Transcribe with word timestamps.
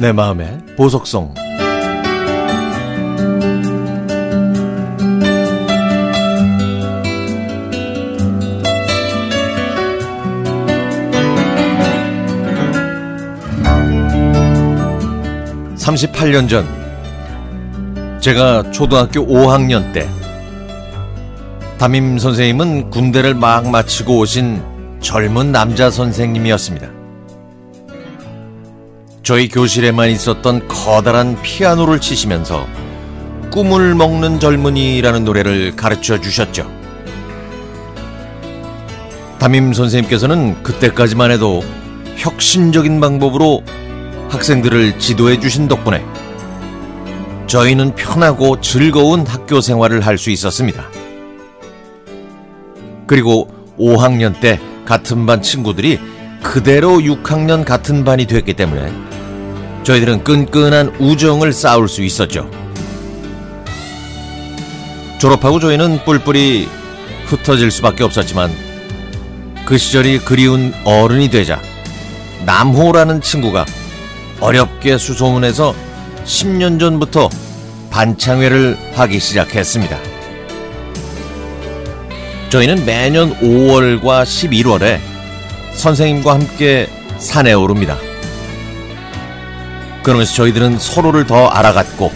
내 0.00 0.12
마음의 0.12 0.60
보석성 0.78 1.34
(38년) 15.76 16.48
전 16.48 16.64
제가 18.20 18.70
초등학교 18.70 19.26
5학년 19.26 19.92
때 19.92 20.08
담임 21.76 22.18
선생님은 22.18 22.88
군대를 22.88 23.34
막 23.34 23.68
마치고 23.68 24.16
오신 24.20 24.62
젊은 25.02 25.52
남자 25.52 25.90
선생님이었습니다. 25.90 26.99
저희 29.22 29.48
교실에만 29.48 30.10
있었던 30.10 30.66
커다란 30.68 31.40
피아노를 31.42 32.00
치시면서 32.00 32.66
꿈을 33.50 33.94
먹는 33.94 34.40
젊은이라는 34.40 35.24
노래를 35.24 35.76
가르쳐 35.76 36.20
주셨죠. 36.20 36.70
담임 39.38 39.72
선생님께서는 39.72 40.62
그때까지만 40.62 41.30
해도 41.30 41.62
혁신적인 42.16 43.00
방법으로 43.00 43.62
학생들을 44.28 44.98
지도해 44.98 45.40
주신 45.40 45.68
덕분에 45.68 46.04
저희는 47.46 47.94
편하고 47.96 48.60
즐거운 48.60 49.26
학교 49.26 49.60
생활을 49.60 50.06
할 50.06 50.16
수 50.18 50.30
있었습니다. 50.30 50.86
그리고 53.06 53.48
5학년 53.78 54.38
때 54.38 54.60
같은 54.84 55.26
반 55.26 55.42
친구들이 55.42 55.98
그대로 56.42 56.98
6학년 56.98 57.64
같은 57.64 58.04
반이 58.04 58.26
됐기 58.26 58.54
때문에 58.54 58.92
저희들은 59.82 60.24
끈끈한 60.24 60.96
우정을 60.98 61.52
쌓을 61.52 61.88
수 61.88 62.02
있었죠. 62.02 62.50
졸업하고 65.18 65.60
저희는 65.60 66.04
뿔뿔이 66.04 66.68
흩어질 67.26 67.70
수밖에 67.70 68.04
없었지만 68.04 68.50
그 69.64 69.78
시절이 69.78 70.20
그리운 70.20 70.72
어른이 70.84 71.28
되자 71.28 71.60
남호라는 72.46 73.20
친구가 73.20 73.66
어렵게 74.40 74.98
수소문해서 74.98 75.74
10년 76.24 76.80
전부터 76.80 77.28
반창회를 77.90 78.76
하기 78.94 79.20
시작했습니다. 79.20 79.98
저희는 82.48 82.84
매년 82.84 83.32
5월과 83.40 84.24
11월에 84.24 85.09
선생님과 85.72 86.34
함께 86.34 86.88
산에 87.18 87.52
오릅니다. 87.52 87.96
그러면서 90.02 90.34
저희들은 90.34 90.78
서로를 90.78 91.26
더 91.26 91.46
알아갔고 91.48 92.12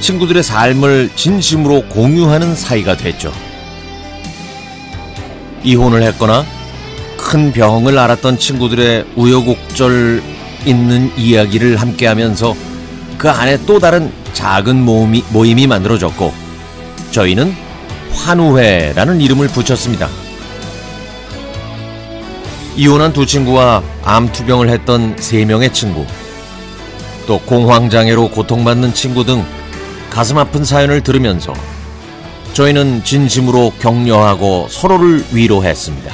친구들의 0.00 0.42
삶을 0.42 1.10
진심으로 1.14 1.86
공유하는 1.88 2.54
사이가 2.54 2.96
됐죠. 2.96 3.32
이혼을 5.62 6.02
했거나 6.02 6.44
큰 7.16 7.52
병을 7.52 7.96
앓았던 7.96 8.38
친구들의 8.38 9.06
우여곡절 9.16 10.22
있는 10.66 11.16
이야기를 11.16 11.76
함께 11.76 12.06
하면서 12.06 12.54
그 13.16 13.30
안에 13.30 13.58
또 13.64 13.78
다른 13.78 14.12
작은 14.32 14.82
모임이, 14.84 15.24
모임이 15.30 15.66
만들어졌고 15.66 16.32
저희는 17.12 17.54
환우회라는 18.12 19.20
이름을 19.20 19.48
붙였습니다. 19.48 20.08
이혼한 22.76 23.12
두 23.12 23.26
친구와 23.26 23.82
암투병을 24.02 24.70
했던 24.70 25.16
세 25.18 25.44
명의 25.44 25.72
친구, 25.72 26.06
또 27.26 27.38
공황장애로 27.40 28.30
고통받는 28.30 28.94
친구 28.94 29.24
등 29.24 29.44
가슴 30.10 30.38
아픈 30.38 30.64
사연을 30.64 31.02
들으면서 31.02 31.52
저희는 32.54 33.04
진심으로 33.04 33.72
격려하고 33.78 34.68
서로를 34.68 35.24
위로했습니다. 35.32 36.12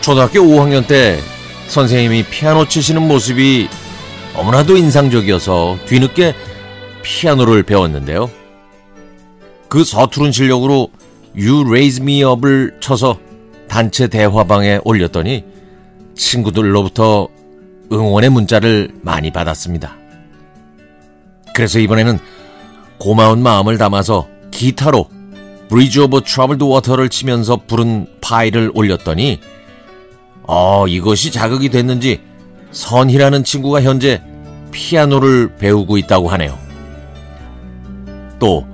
초등학교 0.00 0.40
5학년 0.40 0.86
때 0.86 1.20
선생님이 1.68 2.24
피아노 2.24 2.66
치시는 2.66 3.06
모습이 3.06 3.68
너무나도 4.34 4.76
인상적이어서 4.76 5.78
뒤늦게 5.86 6.34
피아노를 7.02 7.64
배웠는데요. 7.64 8.30
그 9.68 9.84
서투른 9.84 10.32
실력으로 10.32 10.88
You 11.36 11.66
Raise 11.68 12.02
Me 12.02 12.22
Up을 12.22 12.78
쳐서 12.80 13.18
단체 13.78 14.08
대화방에 14.08 14.80
올렸더니 14.82 15.44
친구들로부터 16.16 17.28
응원의 17.92 18.28
문자를 18.30 18.90
많이 19.02 19.30
받았습니다. 19.30 19.94
그래서 21.54 21.78
이번에는 21.78 22.18
고마운 22.98 23.40
마음을 23.40 23.78
담아서 23.78 24.26
기타로 24.50 25.08
Bridge 25.68 26.02
over 26.02 26.24
Troubled 26.24 26.64
Water를 26.64 27.08
치면서 27.08 27.60
부른 27.68 28.08
파일을 28.20 28.72
올렸더니 28.74 29.38
어, 30.42 30.88
이것이 30.88 31.30
자극이 31.30 31.68
됐는지 31.68 32.20
선희라는 32.72 33.44
친구가 33.44 33.82
현재 33.82 34.20
피아노를 34.72 35.54
배우고 35.54 35.98
있다고 35.98 36.26
하네요. 36.30 36.58
또 38.40 38.66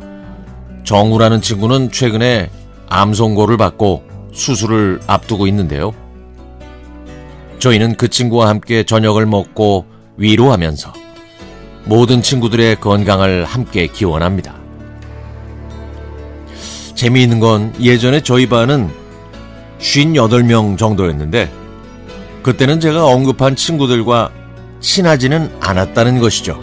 정우라는 0.85 1.43
친구는 1.43 1.93
최근에 1.93 2.49
암 2.89 3.13
선고를 3.13 3.59
받고 3.59 4.14
수술을 4.35 5.01
앞두고 5.07 5.47
있는데요. 5.47 5.95
저희는 7.59 7.95
그 7.95 8.09
친구와 8.09 8.49
함께 8.49 8.83
저녁을 8.83 9.25
먹고 9.25 9.87
위로하면서 10.17 10.93
모든 11.87 12.21
친구들의 12.21 12.77
건강을 12.81 13.45
함께 13.45 13.87
기원합니다. 13.87 14.57
재미있는 16.95 17.41
건 17.41 17.73
예전에 17.81 18.21
저희 18.21 18.49
반은 18.49 18.91
58명 19.79 20.79
정도였는데 20.79 21.51
그때는 22.43 22.81
제가 22.81 23.07
언급한 23.07 23.57
친구들과 23.57 24.31
친하지는 24.81 25.51
않았다는 25.61 26.21
것이죠. 26.21 26.61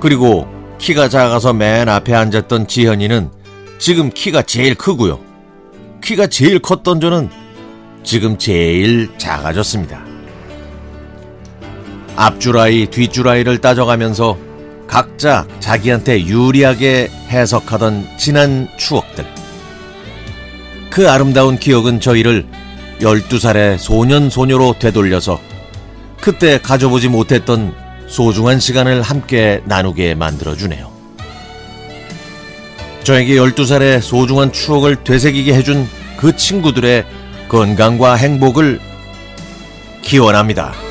그리고 0.00 0.46
키가 0.78 1.08
작아서 1.08 1.54
맨 1.54 1.88
앞에 1.88 2.14
앉았던 2.14 2.68
지현이는 2.68 3.30
지금 3.78 4.10
키가 4.10 4.42
제일 4.42 4.74
크고요. 4.74 5.23
키가 6.04 6.26
제일 6.26 6.58
컸던 6.58 7.00
저는 7.00 7.30
지금 8.02 8.36
제일 8.36 9.08
작아졌습니다. 9.16 10.04
앞줄아이, 12.14 12.86
뒷줄아이를 12.88 13.62
따져가면서 13.62 14.36
각자 14.86 15.46
자기한테 15.60 16.26
유리하게 16.26 17.08
해석하던 17.30 18.18
지난 18.18 18.68
추억들. 18.76 19.24
그 20.90 21.10
아름다운 21.10 21.56
기억은 21.56 22.00
저희를 22.00 22.46
12살의 23.00 23.78
소년 23.78 24.28
소녀로 24.28 24.76
되돌려서 24.78 25.40
그때 26.20 26.58
가져보지 26.58 27.08
못했던 27.08 27.74
소중한 28.06 28.60
시간을 28.60 29.00
함께 29.00 29.62
나누게 29.64 30.14
만들어주네요. 30.16 30.93
저에게 33.04 33.34
12살의 33.34 34.00
소중한 34.00 34.50
추억을 34.50 34.96
되새기게 35.04 35.52
해준 35.52 35.86
그 36.16 36.34
친구들의 36.34 37.04
건강과 37.48 38.14
행복을 38.14 38.80
기원합니다. 40.00 40.83